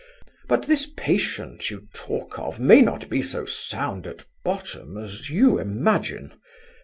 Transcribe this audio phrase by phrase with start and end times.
[0.47, 5.59] But this patient you talk of may not be so sound at bottom as you
[5.59, 6.33] imagine.